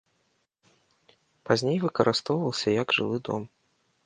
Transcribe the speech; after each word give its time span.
Пазней 1.49 1.77
выкарыстоўвалася 1.85 2.69
як 2.81 2.87
жылы 3.01 3.17
дом. 3.31 3.49